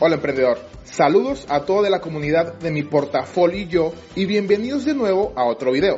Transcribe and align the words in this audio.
Hola 0.00 0.14
emprendedor, 0.14 0.60
saludos 0.84 1.44
a 1.48 1.64
toda 1.64 1.90
la 1.90 2.00
comunidad 2.00 2.54
de 2.60 2.70
mi 2.70 2.84
portafolio 2.84 3.58
y 3.58 3.66
yo 3.66 3.92
y 4.14 4.26
bienvenidos 4.26 4.84
de 4.84 4.94
nuevo 4.94 5.32
a 5.34 5.44
otro 5.44 5.72
video. 5.72 5.96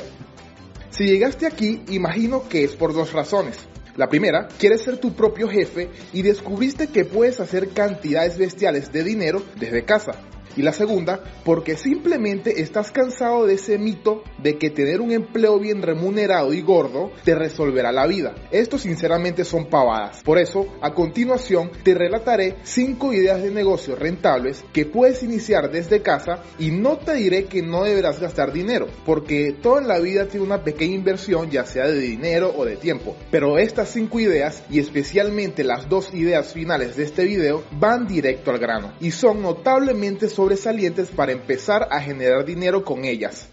Si 0.88 1.04
llegaste 1.04 1.46
aquí, 1.46 1.82
imagino 1.90 2.48
que 2.48 2.64
es 2.64 2.76
por 2.76 2.94
dos 2.94 3.12
razones. 3.12 3.58
La 3.96 4.08
primera, 4.08 4.48
quieres 4.58 4.80
ser 4.80 4.96
tu 4.96 5.12
propio 5.12 5.50
jefe 5.50 5.90
y 6.14 6.22
descubriste 6.22 6.86
que 6.86 7.04
puedes 7.04 7.40
hacer 7.40 7.74
cantidades 7.74 8.38
bestiales 8.38 8.90
de 8.90 9.04
dinero 9.04 9.42
desde 9.56 9.84
casa. 9.84 10.12
Y 10.56 10.62
la 10.62 10.72
segunda, 10.72 11.22
porque 11.44 11.76
simplemente 11.76 12.60
estás 12.60 12.90
cansado 12.90 13.46
de 13.46 13.54
ese 13.54 13.78
mito 13.78 14.22
de 14.38 14.58
que 14.58 14.70
tener 14.70 15.00
un 15.00 15.12
empleo 15.12 15.58
bien 15.58 15.82
remunerado 15.82 16.52
y 16.52 16.60
gordo 16.60 17.10
te 17.24 17.34
resolverá 17.34 17.92
la 17.92 18.06
vida. 18.06 18.34
Esto 18.50 18.78
sinceramente 18.78 19.44
son 19.44 19.66
pavadas. 19.66 20.22
Por 20.22 20.38
eso, 20.38 20.66
a 20.80 20.92
continuación, 20.94 21.70
te 21.82 21.94
relataré 21.94 22.56
5 22.62 23.12
ideas 23.12 23.42
de 23.42 23.50
negocio 23.50 23.96
rentables 23.96 24.64
que 24.72 24.86
puedes 24.86 25.22
iniciar 25.22 25.70
desde 25.70 26.02
casa 26.02 26.42
y 26.58 26.70
no 26.70 26.98
te 26.98 27.14
diré 27.14 27.44
que 27.44 27.62
no 27.62 27.84
deberás 27.84 28.20
gastar 28.20 28.52
dinero, 28.52 28.86
porque 29.06 29.52
toda 29.52 29.80
la 29.80 29.98
vida 29.98 30.26
tiene 30.26 30.46
una 30.46 30.64
pequeña 30.64 30.94
inversión, 30.94 31.50
ya 31.50 31.64
sea 31.64 31.86
de 31.86 31.98
dinero 31.98 32.52
o 32.56 32.64
de 32.64 32.76
tiempo. 32.76 33.16
Pero 33.30 33.58
estas 33.58 33.90
5 33.90 34.20
ideas, 34.20 34.62
y 34.70 34.78
especialmente 34.78 35.64
las 35.64 35.88
dos 35.88 36.12
ideas 36.14 36.52
finales 36.52 36.96
de 36.96 37.04
este 37.04 37.24
video, 37.24 37.62
van 37.72 38.06
directo 38.06 38.50
al 38.50 38.58
grano 38.58 38.92
y 39.00 39.10
son 39.10 39.42
notablemente 39.42 40.28
sobresalientes 40.40 41.10
para 41.10 41.32
empezar 41.32 41.86
a 41.90 42.00
generar 42.00 42.46
dinero 42.46 42.82
con 42.82 43.04
ellas. 43.04 43.46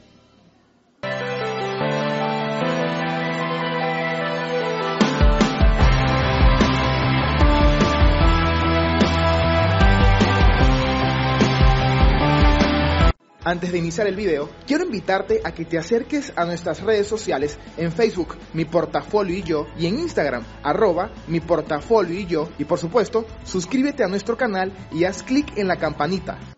Antes 13.43 13.71
de 13.73 13.77
iniciar 13.77 14.07
el 14.07 14.15
video, 14.15 14.49
quiero 14.65 14.85
invitarte 14.85 15.41
a 15.43 15.53
que 15.53 15.65
te 15.65 15.77
acerques 15.77 16.31
a 16.37 16.45
nuestras 16.45 16.81
redes 16.81 17.07
sociales 17.07 17.57
en 17.75 17.91
Facebook, 17.91 18.37
mi 18.53 18.63
portafolio 18.63 19.37
y 19.37 19.43
yo, 19.43 19.67
y 19.77 19.87
en 19.87 19.99
Instagram, 19.99 20.45
arroba 20.63 21.11
mi 21.27 21.41
portafolio 21.41 22.17
y 22.17 22.25
yo, 22.25 22.47
y 22.57 22.63
por 22.63 22.79
supuesto, 22.79 23.25
suscríbete 23.43 24.05
a 24.05 24.07
nuestro 24.07 24.37
canal 24.37 24.71
y 24.93 25.03
haz 25.03 25.23
clic 25.23 25.57
en 25.57 25.67
la 25.67 25.75
campanita 25.75 26.56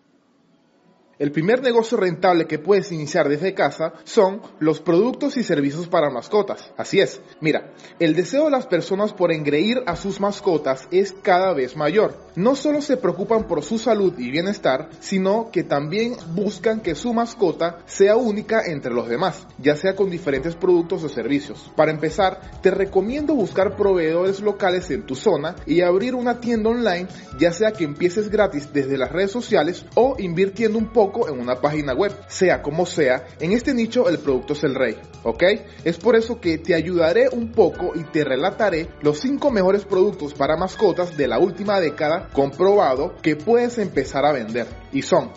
el 1.20 1.32
primer 1.32 1.62
negocio 1.62 1.98
rentable 1.98 2.46
que 2.46 2.58
puedes 2.58 2.90
iniciar 2.92 3.28
desde 3.28 3.52
casa 3.52 3.92
son 4.04 4.40
los 4.58 4.80
productos 4.80 5.36
y 5.36 5.42
servicios 5.42 5.86
para 5.86 6.08
mascotas. 6.08 6.72
Así 6.78 6.98
es, 6.98 7.20
mira, 7.42 7.74
el 7.98 8.16
deseo 8.16 8.46
de 8.46 8.50
las 8.50 8.66
personas 8.66 9.12
por 9.12 9.30
engreír 9.30 9.82
a 9.86 9.96
sus 9.96 10.18
mascotas 10.18 10.88
es 10.90 11.12
cada 11.12 11.52
vez 11.52 11.76
mayor. 11.76 12.16
No 12.36 12.56
solo 12.56 12.80
se 12.80 12.96
preocupan 12.96 13.46
por 13.46 13.62
su 13.62 13.76
salud 13.76 14.18
y 14.18 14.30
bienestar, 14.30 14.88
sino 15.00 15.50
que 15.50 15.62
también 15.62 16.16
buscan 16.34 16.80
que 16.80 16.94
su 16.94 17.12
mascota 17.12 17.80
sea 17.84 18.16
única 18.16 18.64
entre 18.64 18.94
los 18.94 19.06
demás, 19.06 19.46
ya 19.58 19.76
sea 19.76 19.94
con 19.94 20.08
diferentes 20.08 20.54
productos 20.54 21.04
o 21.04 21.10
servicios. 21.10 21.70
Para 21.76 21.90
empezar, 21.90 22.62
te 22.62 22.70
recomiendo 22.70 23.34
buscar 23.34 23.76
proveedores 23.76 24.40
locales 24.40 24.90
en 24.90 25.04
tu 25.04 25.14
zona 25.14 25.54
y 25.66 25.82
abrir 25.82 26.14
una 26.14 26.40
tienda 26.40 26.70
online, 26.70 27.08
ya 27.38 27.52
sea 27.52 27.72
que 27.72 27.84
empieces 27.84 28.30
gratis 28.30 28.72
desde 28.72 28.96
las 28.96 29.12
redes 29.12 29.32
sociales 29.32 29.84
o 29.94 30.16
invirtiendo 30.18 30.78
un 30.78 30.90
poco 30.90 31.09
en 31.28 31.40
una 31.40 31.60
página 31.60 31.94
web. 31.94 32.12
Sea 32.28 32.62
como 32.62 32.86
sea, 32.86 33.26
en 33.40 33.52
este 33.52 33.74
nicho 33.74 34.08
el 34.08 34.18
producto 34.18 34.52
es 34.52 34.64
el 34.64 34.74
rey, 34.74 34.96
¿ok? 35.24 35.42
Es 35.84 35.98
por 35.98 36.16
eso 36.16 36.40
que 36.40 36.58
te 36.58 36.74
ayudaré 36.74 37.28
un 37.30 37.52
poco 37.52 37.92
y 37.94 38.04
te 38.04 38.24
relataré 38.24 38.88
los 39.02 39.20
5 39.20 39.50
mejores 39.50 39.84
productos 39.84 40.34
para 40.34 40.56
mascotas 40.56 41.16
de 41.16 41.28
la 41.28 41.38
última 41.38 41.80
década 41.80 42.28
comprobado 42.32 43.14
que 43.22 43.36
puedes 43.36 43.78
empezar 43.78 44.24
a 44.24 44.32
vender. 44.32 44.66
Y 44.92 45.02
son 45.02 45.30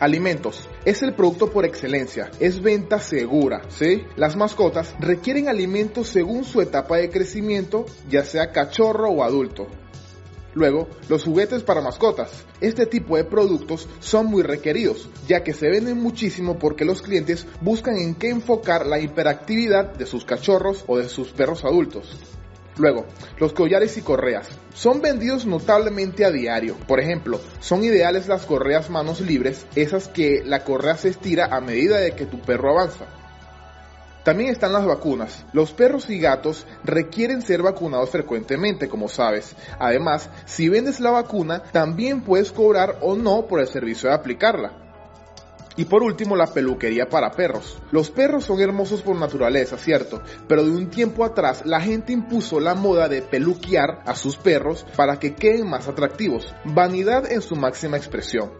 Alimentos. 0.00 0.68
Es 0.84 1.02
el 1.02 1.12
producto 1.12 1.50
por 1.50 1.64
excelencia. 1.64 2.30
Es 2.38 2.62
venta 2.62 3.00
segura, 3.00 3.62
¿sí? 3.68 4.04
Las 4.14 4.36
mascotas 4.36 4.94
requieren 5.00 5.48
alimentos 5.48 6.08
según 6.08 6.44
su 6.44 6.60
etapa 6.60 6.98
de 6.98 7.10
crecimiento, 7.10 7.84
ya 8.08 8.24
sea 8.24 8.52
cachorro 8.52 9.10
o 9.10 9.24
adulto. 9.24 9.66
Luego, 10.58 10.88
los 11.08 11.22
juguetes 11.22 11.62
para 11.62 11.80
mascotas. 11.80 12.32
Este 12.60 12.84
tipo 12.84 13.16
de 13.16 13.22
productos 13.22 13.88
son 14.00 14.26
muy 14.26 14.42
requeridos, 14.42 15.08
ya 15.28 15.44
que 15.44 15.54
se 15.54 15.68
venden 15.68 16.02
muchísimo 16.02 16.58
porque 16.58 16.84
los 16.84 17.00
clientes 17.00 17.46
buscan 17.60 17.96
en 17.96 18.16
qué 18.16 18.30
enfocar 18.30 18.84
la 18.84 18.98
hiperactividad 18.98 19.94
de 19.94 20.04
sus 20.04 20.24
cachorros 20.24 20.82
o 20.88 20.98
de 20.98 21.08
sus 21.08 21.28
perros 21.28 21.64
adultos. 21.64 22.18
Luego, 22.76 23.06
los 23.38 23.52
collares 23.52 23.96
y 23.98 24.02
correas. 24.02 24.48
Son 24.74 25.00
vendidos 25.00 25.46
notablemente 25.46 26.24
a 26.24 26.32
diario. 26.32 26.74
Por 26.88 26.98
ejemplo, 26.98 27.40
son 27.60 27.84
ideales 27.84 28.26
las 28.26 28.44
correas 28.44 28.90
manos 28.90 29.20
libres, 29.20 29.64
esas 29.76 30.08
que 30.08 30.42
la 30.44 30.64
correa 30.64 30.96
se 30.96 31.10
estira 31.10 31.54
a 31.54 31.60
medida 31.60 31.98
de 31.98 32.16
que 32.16 32.26
tu 32.26 32.40
perro 32.40 32.72
avanza. 32.72 33.06
También 34.24 34.50
están 34.50 34.72
las 34.72 34.84
vacunas. 34.84 35.44
Los 35.52 35.72
perros 35.72 36.10
y 36.10 36.18
gatos 36.18 36.66
requieren 36.84 37.42
ser 37.42 37.62
vacunados 37.62 38.10
frecuentemente, 38.10 38.88
como 38.88 39.08
sabes. 39.08 39.54
Además, 39.78 40.28
si 40.44 40.68
vendes 40.68 41.00
la 41.00 41.10
vacuna, 41.10 41.62
también 41.72 42.22
puedes 42.22 42.52
cobrar 42.52 42.98
o 43.00 43.16
no 43.16 43.46
por 43.46 43.60
el 43.60 43.68
servicio 43.68 44.08
de 44.08 44.14
aplicarla. 44.14 44.88
Y 45.78 45.84
por 45.84 46.02
último, 46.02 46.34
la 46.34 46.48
peluquería 46.48 47.08
para 47.08 47.30
perros. 47.30 47.78
Los 47.92 48.10
perros 48.10 48.44
son 48.44 48.60
hermosos 48.60 49.00
por 49.00 49.14
naturaleza, 49.14 49.78
cierto, 49.78 50.20
pero 50.48 50.64
de 50.64 50.72
un 50.72 50.90
tiempo 50.90 51.24
atrás 51.24 51.62
la 51.64 51.80
gente 51.80 52.12
impuso 52.12 52.58
la 52.58 52.74
moda 52.74 53.08
de 53.08 53.22
peluquear 53.22 54.02
a 54.04 54.16
sus 54.16 54.36
perros 54.36 54.84
para 54.96 55.20
que 55.20 55.36
queden 55.36 55.70
más 55.70 55.86
atractivos. 55.86 56.52
Vanidad 56.64 57.30
en 57.30 57.42
su 57.42 57.54
máxima 57.54 57.96
expresión. 57.96 58.50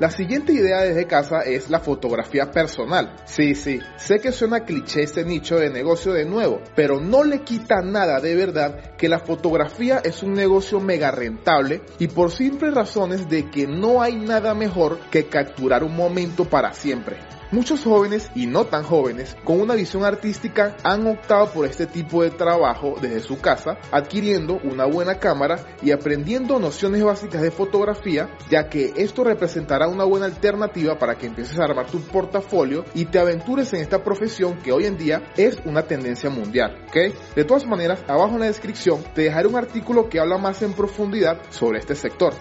La 0.00 0.12
siguiente 0.12 0.52
idea 0.52 0.82
desde 0.82 1.08
casa 1.08 1.40
es 1.40 1.70
la 1.70 1.80
fotografía 1.80 2.52
personal. 2.52 3.16
Sí, 3.24 3.56
sí, 3.56 3.80
sé 3.96 4.20
que 4.20 4.30
suena 4.30 4.64
cliché 4.64 5.02
este 5.02 5.24
nicho 5.24 5.56
de 5.56 5.70
negocio 5.70 6.12
de 6.12 6.24
nuevo, 6.24 6.60
pero 6.76 7.00
no 7.00 7.24
le 7.24 7.40
quita 7.40 7.82
nada 7.82 8.20
de 8.20 8.36
verdad 8.36 8.94
que 8.96 9.08
la 9.08 9.18
fotografía 9.18 9.98
es 10.04 10.22
un 10.22 10.34
negocio 10.34 10.78
mega 10.78 11.10
rentable 11.10 11.82
y 11.98 12.06
por 12.06 12.30
simples 12.30 12.74
razones 12.74 13.28
de 13.28 13.50
que 13.50 13.66
no 13.66 14.00
hay 14.00 14.14
nada 14.14 14.54
mejor 14.54 15.00
que 15.10 15.26
capturar 15.26 15.82
un 15.82 15.96
momento 15.96 16.44
para 16.44 16.72
siempre. 16.74 17.16
Muchos 17.50 17.82
jóvenes 17.82 18.30
y 18.34 18.46
no 18.46 18.66
tan 18.66 18.82
jóvenes 18.82 19.34
con 19.42 19.58
una 19.62 19.74
visión 19.74 20.04
artística 20.04 20.76
han 20.82 21.06
optado 21.06 21.50
por 21.50 21.64
este 21.64 21.86
tipo 21.86 22.22
de 22.22 22.28
trabajo 22.28 22.96
desde 23.00 23.20
su 23.20 23.40
casa, 23.40 23.78
adquiriendo 23.90 24.60
una 24.64 24.84
buena 24.84 25.18
cámara 25.18 25.58
y 25.80 25.90
aprendiendo 25.90 26.58
nociones 26.58 27.02
básicas 27.02 27.40
de 27.40 27.50
fotografía, 27.50 28.28
ya 28.50 28.68
que 28.68 28.92
esto 28.98 29.24
representará 29.24 29.88
una 29.88 30.04
buena 30.04 30.26
alternativa 30.26 30.98
para 30.98 31.16
que 31.16 31.24
empieces 31.24 31.58
a 31.58 31.64
armar 31.64 31.86
tu 31.86 32.02
portafolio 32.02 32.84
y 32.94 33.06
te 33.06 33.18
aventures 33.18 33.72
en 33.72 33.80
esta 33.80 34.04
profesión 34.04 34.58
que 34.58 34.72
hoy 34.72 34.84
en 34.84 34.98
día 34.98 35.32
es 35.38 35.58
una 35.64 35.84
tendencia 35.84 36.28
mundial. 36.28 36.84
¿ok? 36.88 37.34
De 37.34 37.44
todas 37.44 37.66
maneras, 37.66 38.04
abajo 38.08 38.34
en 38.34 38.40
la 38.40 38.46
descripción 38.46 39.02
te 39.14 39.22
dejaré 39.22 39.48
un 39.48 39.56
artículo 39.56 40.10
que 40.10 40.20
habla 40.20 40.36
más 40.36 40.60
en 40.60 40.74
profundidad 40.74 41.40
sobre 41.48 41.78
este 41.78 41.94
sector. 41.94 42.34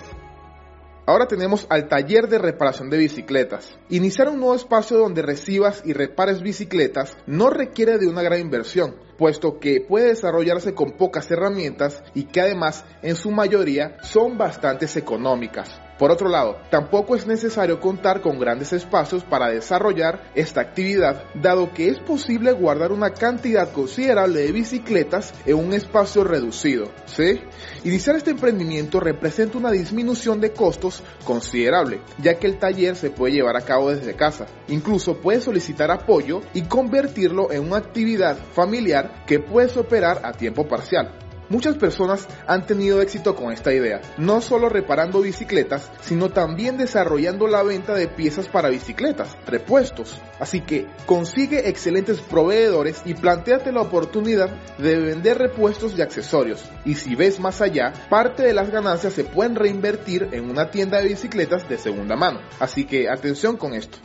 Ahora 1.08 1.26
tenemos 1.26 1.66
al 1.70 1.88
taller 1.88 2.28
de 2.28 2.38
reparación 2.38 2.90
de 2.90 2.98
bicicletas. 2.98 3.80
Iniciar 3.88 4.28
un 4.28 4.40
nuevo 4.40 4.56
espacio 4.56 4.98
donde 4.98 5.22
recibas 5.22 5.82
y 5.86 5.94
repares 5.94 6.42
bicicletas 6.42 7.16
no 7.26 7.50
requiere 7.50 7.98
de 7.98 8.08
una 8.08 8.22
gran 8.22 8.42
inversión, 8.42 8.98
puesto 9.18 9.58
que 9.58 9.80
puede 9.80 10.08
desarrollarse 10.08 10.74
con 10.74 10.98
pocas 10.98 11.32
herramientas 11.32 12.04
y 12.14 12.26
que 12.26 12.42
además 12.42 12.84
en 13.02 13.16
su 13.16 13.32
mayoría 13.32 13.96
son 14.02 14.38
bastante 14.38 14.86
económicas. 14.98 15.87
Por 15.98 16.12
otro 16.12 16.30
lado, 16.30 16.58
tampoco 16.70 17.16
es 17.16 17.26
necesario 17.26 17.80
contar 17.80 18.22
con 18.22 18.40
grandes 18.40 18.72
espacios 18.72 19.24
para 19.24 19.50
desarrollar 19.50 20.30
esta 20.36 20.62
actividad, 20.62 21.24
dado 21.34 21.74
que 21.74 21.90
es 21.90 22.00
posible 22.00 22.52
guardar 22.52 22.92
una 22.92 23.12
cantidad 23.12 23.72
considerable 23.72 24.42
de 24.42 24.52
bicicletas 24.52 25.34
en 25.46 25.58
un 25.58 25.74
espacio 25.74 26.24
reducido. 26.24 26.92
¿sí? 27.06 27.42
Iniciar 27.84 28.16
este 28.16 28.32
emprendimiento 28.32 29.00
representa 29.00 29.58
una 29.58 29.72
disminución 29.72 30.40
de 30.40 30.52
costos 30.52 31.04
considerable, 31.24 32.02
ya 32.20 32.38
que 32.38 32.48
el 32.48 32.60
taller 32.60 32.96
se 32.96 33.10
puede 33.10 33.34
llevar 33.34 33.58
a 33.58 33.62
cabo 33.62 33.90
desde 33.90 34.16
casa. 34.16 34.46
Incluso 34.68 35.18
puedes 35.18 35.44
solicitar 35.44 35.90
apoyo 35.90 36.42
y 36.54 36.64
convertirlo 36.64 37.52
en 37.52 37.66
una 37.66 37.78
actividad 37.78 38.38
familiar 38.54 39.26
que 39.26 39.40
puedes 39.40 39.76
operar 39.78 40.22
a 40.24 40.32
tiempo 40.34 40.68
parcial. 40.68 41.27
Muchas 41.50 41.78
personas 41.78 42.28
han 42.46 42.66
tenido 42.66 43.02
éxito 43.02 43.36
con 43.36 43.54
esta 43.54 43.74
idea, 43.74 44.02
no 44.18 44.42
solo 44.42 44.68
reparando 44.68 45.22
bicicletas, 45.22 45.90
sino 46.02 46.30
también 46.30 46.78
desarrollando 46.78 47.48
la 47.48 47.64
venta 47.64 47.94
de 47.94 48.08
piezas 48.08 48.48
para 48.48 48.70
bicicletas, 48.70 49.38
repuestos. 49.46 50.20
Así 50.40 50.62
que 50.62 50.88
consigue 51.06 51.70
excelentes 51.70 52.20
proveedores 52.20 53.02
y 53.06 53.14
planteate 53.14 53.72
la 53.72 53.82
oportunidad 53.82 54.50
de 54.78 54.98
vender 54.98 55.38
repuestos 55.38 55.98
y 55.98 56.02
accesorios. 56.02 56.64
Y 56.84 56.96
si 56.96 57.16
ves 57.16 57.40
más 57.40 57.62
allá, 57.62 57.94
parte 58.10 58.44
de 58.44 58.54
las 58.54 58.70
ganancias 58.70 59.14
se 59.14 59.24
pueden 59.24 59.56
reinvertir 59.56 60.28
en 60.34 60.50
una 60.50 60.70
tienda 60.70 61.02
de 61.02 61.08
bicicletas 61.08 61.68
de 61.70 61.78
segunda 61.78 62.16
mano. 62.16 62.42
Así 62.60 62.86
que 62.86 63.10
atención 63.10 63.58
con 63.58 63.74
esto. 63.74 63.98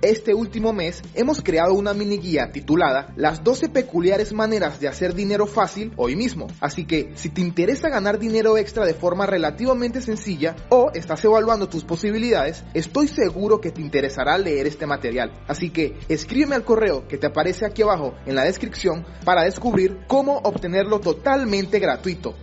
Este 0.00 0.32
último 0.32 0.72
mes 0.72 1.02
hemos 1.14 1.42
creado 1.42 1.74
una 1.74 1.92
mini 1.92 2.18
guía 2.18 2.52
titulada 2.52 3.12
Las 3.16 3.42
12 3.42 3.68
peculiares 3.68 4.32
maneras 4.32 4.78
de 4.78 4.86
hacer 4.86 5.12
dinero 5.12 5.44
fácil 5.48 5.92
hoy 5.96 6.14
mismo. 6.14 6.46
Así 6.60 6.84
que 6.84 7.10
si 7.16 7.30
te 7.30 7.40
interesa 7.40 7.88
ganar 7.88 8.20
dinero 8.20 8.56
extra 8.58 8.86
de 8.86 8.94
forma 8.94 9.26
relativamente 9.26 10.00
sencilla 10.00 10.54
o 10.68 10.92
estás 10.94 11.24
evaluando 11.24 11.68
tus 11.68 11.82
posibilidades, 11.82 12.62
estoy 12.74 13.08
seguro 13.08 13.60
que 13.60 13.72
te 13.72 13.80
interesará 13.80 14.38
leer 14.38 14.68
este 14.68 14.86
material. 14.86 15.32
Así 15.48 15.70
que 15.70 15.96
escríbeme 16.08 16.54
al 16.54 16.64
correo 16.64 17.08
que 17.08 17.18
te 17.18 17.26
aparece 17.26 17.66
aquí 17.66 17.82
abajo 17.82 18.14
en 18.24 18.36
la 18.36 18.44
descripción 18.44 19.04
para 19.24 19.42
descubrir 19.42 19.98
cómo 20.06 20.38
obtenerlo 20.44 21.00
totalmente 21.00 21.80
gratuito. 21.80 22.36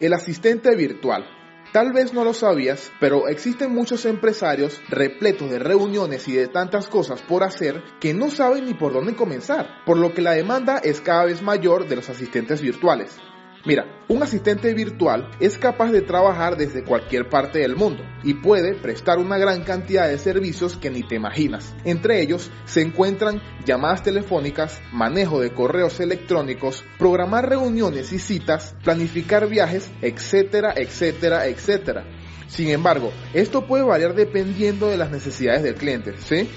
El 0.00 0.14
asistente 0.14 0.74
virtual. 0.74 1.39
Tal 1.72 1.92
vez 1.92 2.12
no 2.12 2.24
lo 2.24 2.34
sabías, 2.34 2.90
pero 2.98 3.28
existen 3.28 3.72
muchos 3.72 4.04
empresarios 4.04 4.80
repletos 4.88 5.48
de 5.50 5.60
reuniones 5.60 6.26
y 6.26 6.32
de 6.32 6.48
tantas 6.48 6.88
cosas 6.88 7.22
por 7.22 7.44
hacer 7.44 7.80
que 8.00 8.12
no 8.12 8.28
saben 8.28 8.64
ni 8.64 8.74
por 8.74 8.92
dónde 8.92 9.14
comenzar, 9.14 9.84
por 9.86 9.96
lo 9.96 10.12
que 10.12 10.20
la 10.20 10.32
demanda 10.32 10.78
es 10.78 11.00
cada 11.00 11.26
vez 11.26 11.42
mayor 11.42 11.86
de 11.86 11.94
los 11.94 12.08
asistentes 12.10 12.60
virtuales. 12.60 13.16
Mira, 13.66 13.84
un 14.08 14.22
asistente 14.22 14.72
virtual 14.72 15.30
es 15.38 15.58
capaz 15.58 15.92
de 15.92 16.00
trabajar 16.00 16.56
desde 16.56 16.82
cualquier 16.82 17.28
parte 17.28 17.58
del 17.58 17.76
mundo 17.76 18.02
y 18.22 18.34
puede 18.34 18.74
prestar 18.74 19.18
una 19.18 19.36
gran 19.36 19.64
cantidad 19.64 20.08
de 20.08 20.16
servicios 20.16 20.78
que 20.78 20.88
ni 20.88 21.02
te 21.02 21.16
imaginas. 21.16 21.74
Entre 21.84 22.22
ellos 22.22 22.50
se 22.64 22.80
encuentran 22.80 23.42
llamadas 23.66 24.02
telefónicas, 24.02 24.80
manejo 24.92 25.40
de 25.40 25.52
correos 25.52 26.00
electrónicos, 26.00 26.84
programar 26.98 27.50
reuniones 27.50 28.14
y 28.14 28.18
citas, 28.18 28.74
planificar 28.82 29.46
viajes, 29.46 29.90
etcétera, 30.00 30.72
etcétera, 30.74 31.46
etcétera. 31.46 32.04
Sin 32.46 32.68
embargo, 32.70 33.12
esto 33.34 33.66
puede 33.66 33.84
variar 33.84 34.14
dependiendo 34.14 34.88
de 34.88 34.96
las 34.96 35.10
necesidades 35.10 35.62
del 35.62 35.74
cliente, 35.74 36.14
¿sí? 36.16 36.48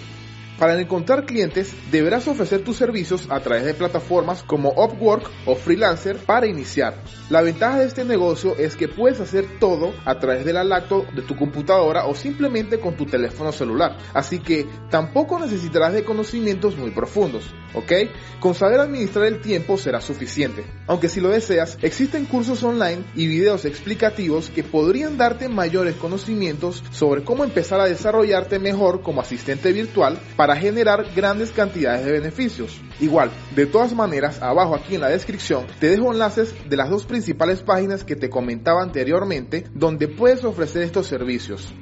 Para 0.59 0.79
encontrar 0.79 1.25
clientes, 1.25 1.73
deberás 1.91 2.27
ofrecer 2.27 2.63
tus 2.63 2.77
servicios 2.77 3.27
a 3.29 3.39
través 3.39 3.65
de 3.65 3.73
plataformas 3.73 4.43
como 4.43 4.69
Upwork 4.69 5.29
o 5.45 5.55
Freelancer 5.55 6.17
para 6.17 6.45
iniciar. 6.45 7.01
La 7.29 7.41
ventaja 7.41 7.79
de 7.79 7.85
este 7.85 8.05
negocio 8.05 8.55
es 8.57 8.75
que 8.75 8.87
puedes 8.87 9.19
hacer 9.19 9.45
todo 9.59 9.93
a 10.05 10.19
través 10.19 10.45
de 10.45 10.53
la 10.53 10.63
laptop 10.63 11.11
de 11.13 11.23
tu 11.23 11.35
computadora 11.35 12.05
o 12.05 12.13
simplemente 12.13 12.79
con 12.79 12.95
tu 12.95 13.05
teléfono 13.05 13.51
celular. 13.51 13.97
Así 14.13 14.39
que 14.39 14.67
tampoco 14.91 15.39
necesitarás 15.39 15.93
de 15.93 16.03
conocimientos 16.03 16.77
muy 16.77 16.91
profundos, 16.91 17.43
¿ok? 17.73 17.91
Con 18.39 18.53
saber 18.53 18.79
administrar 18.79 19.25
el 19.25 19.41
tiempo 19.41 19.77
será 19.77 20.01
suficiente. 20.01 20.63
Aunque 20.85 21.09
si 21.09 21.19
lo 21.19 21.29
deseas, 21.29 21.79
existen 21.81 22.25
cursos 22.25 22.63
online 22.63 23.03
y 23.15 23.25
videos 23.25 23.65
explicativos 23.65 24.51
que 24.51 24.63
podrían 24.63 25.17
darte 25.17 25.49
mayores 25.49 25.95
conocimientos 25.95 26.83
sobre 26.91 27.23
cómo 27.23 27.43
empezar 27.43 27.79
a 27.79 27.85
desarrollarte 27.85 28.59
mejor 28.59 29.01
como 29.01 29.21
asistente 29.21 29.71
virtual 29.71 30.19
para 30.43 30.57
generar 30.57 31.05
grandes 31.15 31.53
cantidades 31.53 32.05
de 32.05 32.11
beneficios. 32.11 32.81
Igual, 32.99 33.31
de 33.55 33.65
todas 33.65 33.93
maneras, 33.93 34.41
abajo 34.41 34.75
aquí 34.75 34.95
en 34.95 34.99
la 34.99 35.07
descripción 35.07 35.65
te 35.79 35.87
dejo 35.87 36.11
enlaces 36.11 36.53
de 36.67 36.75
las 36.75 36.89
dos 36.89 37.05
principales 37.05 37.61
páginas 37.61 38.03
que 38.03 38.17
te 38.17 38.29
comentaba 38.29 38.83
anteriormente 38.83 39.63
donde 39.73 40.09
puedes 40.09 40.43
ofrecer 40.43 40.81
estos 40.81 41.07
servicios. 41.07 41.73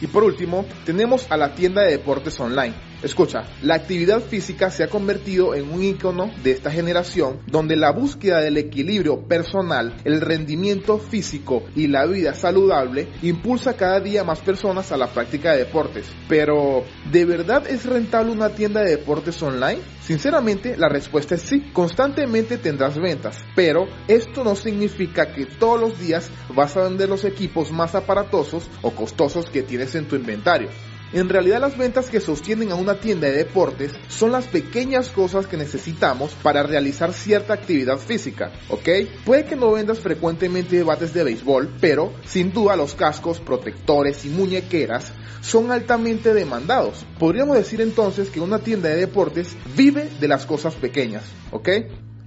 Y 0.00 0.06
por 0.06 0.22
último, 0.22 0.64
tenemos 0.86 1.26
a 1.28 1.36
la 1.36 1.56
tienda 1.56 1.82
de 1.82 1.90
deportes 1.90 2.38
online. 2.38 2.91
Escucha, 3.02 3.42
la 3.62 3.74
actividad 3.74 4.20
física 4.20 4.70
se 4.70 4.84
ha 4.84 4.88
convertido 4.88 5.56
en 5.56 5.70
un 5.72 5.82
icono 5.82 6.30
de 6.44 6.52
esta 6.52 6.70
generación 6.70 7.40
donde 7.48 7.74
la 7.74 7.90
búsqueda 7.90 8.40
del 8.40 8.56
equilibrio 8.58 9.22
personal, 9.22 9.96
el 10.04 10.20
rendimiento 10.20 10.98
físico 10.98 11.64
y 11.74 11.88
la 11.88 12.06
vida 12.06 12.32
saludable 12.34 13.08
impulsa 13.22 13.76
cada 13.76 13.98
día 13.98 14.22
más 14.22 14.38
personas 14.38 14.92
a 14.92 14.96
la 14.96 15.08
práctica 15.08 15.50
de 15.50 15.64
deportes. 15.64 16.06
Pero, 16.28 16.84
¿de 17.10 17.24
verdad 17.24 17.66
es 17.66 17.86
rentable 17.86 18.30
una 18.30 18.50
tienda 18.50 18.82
de 18.82 18.90
deportes 18.90 19.42
online? 19.42 19.80
Sinceramente, 20.00 20.76
la 20.76 20.88
respuesta 20.88 21.34
es 21.34 21.42
sí. 21.42 21.70
Constantemente 21.72 22.56
tendrás 22.56 22.96
ventas, 22.98 23.38
pero 23.56 23.88
esto 24.06 24.44
no 24.44 24.54
significa 24.54 25.32
que 25.32 25.46
todos 25.46 25.80
los 25.80 25.98
días 25.98 26.30
vas 26.54 26.76
a 26.76 26.84
vender 26.84 27.08
los 27.08 27.24
equipos 27.24 27.72
más 27.72 27.96
aparatosos 27.96 28.68
o 28.82 28.92
costosos 28.92 29.50
que 29.50 29.62
tienes 29.62 29.92
en 29.96 30.06
tu 30.06 30.14
inventario. 30.14 30.68
En 31.12 31.28
realidad 31.28 31.60
las 31.60 31.76
ventas 31.76 32.08
que 32.08 32.20
sostienen 32.20 32.72
a 32.72 32.74
una 32.74 32.98
tienda 32.98 33.28
de 33.28 33.36
deportes 33.36 33.92
son 34.08 34.32
las 34.32 34.46
pequeñas 34.46 35.10
cosas 35.10 35.46
que 35.46 35.58
necesitamos 35.58 36.32
para 36.42 36.62
realizar 36.62 37.12
cierta 37.12 37.52
actividad 37.52 37.98
física, 37.98 38.50
¿ok? 38.70 38.88
Puede 39.24 39.44
que 39.44 39.56
no 39.56 39.72
vendas 39.72 40.00
frecuentemente 40.00 40.82
bates 40.82 41.12
de 41.12 41.24
béisbol, 41.24 41.70
pero 41.80 42.14
sin 42.24 42.52
duda 42.52 42.76
los 42.76 42.94
cascos, 42.94 43.40
protectores 43.40 44.24
y 44.24 44.30
muñequeras 44.30 45.12
son 45.42 45.70
altamente 45.70 46.32
demandados. 46.32 47.04
Podríamos 47.18 47.56
decir 47.56 47.82
entonces 47.82 48.30
que 48.30 48.40
una 48.40 48.60
tienda 48.60 48.88
de 48.88 48.96
deportes 48.96 49.54
vive 49.76 50.08
de 50.18 50.28
las 50.28 50.46
cosas 50.46 50.74
pequeñas, 50.74 51.24
¿ok? 51.50 51.68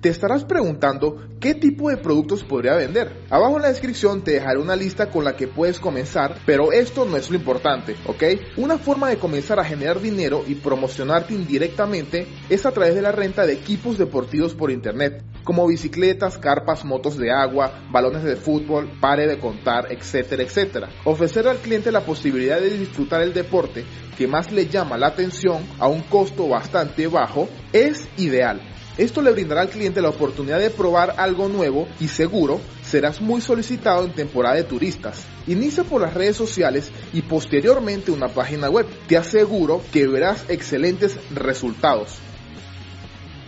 Te 0.05 0.11
estarás 0.11 0.43
preguntando 0.43 1.17
qué 1.39 1.55
tipo 1.55 1.89
de 1.89 1.97
productos 1.97 2.43
podría 2.43 2.75
vender. 2.75 3.25
Abajo 3.31 3.55
en 3.55 3.63
la 3.63 3.69
descripción 3.69 4.23
te 4.23 4.33
dejaré 4.33 4.59
una 4.59 4.75
lista 4.75 5.09
con 5.09 5.23
la 5.23 5.35
que 5.35 5.47
puedes 5.47 5.79
comenzar, 5.79 6.37
pero 6.45 6.71
esto 6.71 7.05
no 7.05 7.17
es 7.17 7.31
lo 7.31 7.37
importante, 7.37 7.95
¿ok? 8.05 8.23
Una 8.57 8.77
forma 8.77 9.09
de 9.09 9.17
comenzar 9.17 9.59
a 9.59 9.63
generar 9.63 9.99
dinero 9.99 10.43
y 10.45 10.53
promocionarte 10.53 11.33
indirectamente 11.33 12.27
es 12.49 12.67
a 12.67 12.71
través 12.71 12.93
de 12.93 13.01
la 13.01 13.11
renta 13.11 13.47
de 13.47 13.53
equipos 13.53 13.97
deportivos 13.97 14.53
por 14.53 14.69
internet, 14.69 15.23
como 15.43 15.65
bicicletas, 15.65 16.37
carpas, 16.37 16.85
motos 16.85 17.17
de 17.17 17.31
agua, 17.31 17.87
balones 17.91 18.21
de 18.21 18.35
fútbol, 18.35 18.87
pare 19.01 19.25
de 19.25 19.39
contar, 19.39 19.91
etcétera, 19.91 20.43
etcétera. 20.43 20.89
Ofrecer 21.03 21.47
al 21.47 21.57
cliente 21.57 21.91
la 21.91 22.05
posibilidad 22.05 22.61
de 22.61 22.77
disfrutar 22.77 23.23
el 23.23 23.33
deporte 23.33 23.83
que 24.15 24.27
más 24.27 24.51
le 24.51 24.67
llama 24.67 24.99
la 24.99 25.07
atención 25.07 25.65
a 25.79 25.87
un 25.87 26.01
costo 26.03 26.47
bastante 26.47 27.07
bajo 27.07 27.49
es 27.73 28.07
ideal. 28.17 28.61
Esto 28.97 29.21
le 29.21 29.31
brindará 29.31 29.61
al 29.61 29.69
cliente 29.69 30.01
la 30.01 30.09
oportunidad 30.09 30.59
de 30.59 30.69
probar 30.69 31.15
algo 31.17 31.49
nuevo 31.49 31.87
y 31.99 32.07
seguro 32.07 32.61
serás 32.81 33.19
muy 33.19 33.41
solicitado 33.41 34.05
en 34.05 34.13
temporada 34.13 34.55
de 34.55 34.63
turistas. 34.63 35.25
Inicia 35.47 35.83
por 35.83 36.01
las 36.01 36.13
redes 36.13 36.37
sociales 36.37 36.91
y 37.11 37.21
posteriormente 37.21 38.11
una 38.11 38.29
página 38.29 38.69
web. 38.69 38.85
Te 39.07 39.17
aseguro 39.17 39.81
que 39.91 40.07
verás 40.07 40.45
excelentes 40.47 41.17
resultados. 41.33 42.19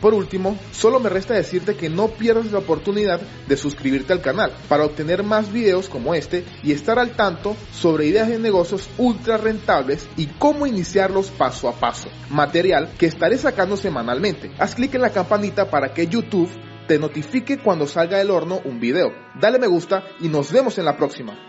Por 0.02 0.14
último, 0.14 0.58
solo 0.72 1.00
me 1.00 1.10
resta 1.10 1.34
decirte 1.34 1.76
que 1.76 1.90
no 1.90 2.10
pierdas 2.10 2.52
la 2.52 2.60
oportunidad 2.60 3.20
de 3.48 3.58
suscribirte 3.58 4.14
al 4.14 4.22
canal 4.22 4.52
para 4.68 4.86
obtener 4.86 5.24
más 5.24 5.52
videos 5.52 5.90
como 5.90 6.14
este 6.14 6.46
y 6.64 6.72
estar 6.72 7.00
al 7.00 7.12
tanto 7.12 7.56
sobre 7.72 8.06
ideas 8.06 8.28
de 8.28 8.40
negocios 8.40 8.90
ultra 8.98 9.38
rentables 9.38 10.08
y 10.16 10.28
cómo 10.28 10.68
iniciarlos 10.68 11.30
paso 11.32 11.68
a 11.68 11.74
paso. 11.74 12.10
Material 12.30 12.90
que 12.98 13.08
estaré 13.08 13.38
sacando 13.38 13.78
semanalmente. 13.78 14.52
Haz 14.60 14.76
clic 14.76 14.94
en 14.96 15.02
la 15.02 15.10
campanita 15.10 15.70
para 15.70 15.94
que 15.94 16.08
YouTube 16.08 16.50
te 16.88 17.00
notifique 17.00 17.58
cuando 17.58 17.88
salga 17.88 18.18
del 18.18 18.32
horno 18.32 18.62
un 18.64 18.80
video. 18.80 19.12
Dale 19.40 19.60
me 19.60 19.68
gusta 19.68 20.04
y 20.20 20.30
nos 20.30 20.52
vemos 20.52 20.78
en 20.78 20.86
la 20.86 20.96
próxima. 20.96 21.47